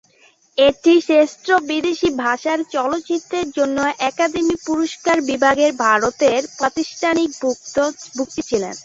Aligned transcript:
এটি 0.57 0.93
শ্রেষ্ঠ 1.01 1.47
বিদেশী 1.69 2.09
ভাষার 2.23 2.59
চলচ্চিত্রের 2.73 3.47
জন্য 3.57 3.77
একাডেমি 4.09 4.55
পুরস্কার 4.67 5.17
বিভাগে 5.29 5.67
ভারতের 5.85 6.41
প্রাতিষ্ঠানিক 6.57 7.29
ভুক্তি 8.15 8.41
ছিল। 8.49 8.63